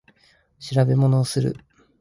[0.57, 1.55] 調べ物をする